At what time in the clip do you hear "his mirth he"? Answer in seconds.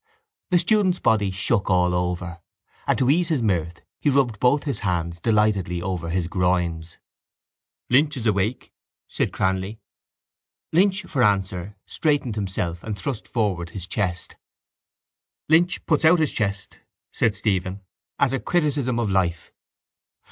3.29-4.09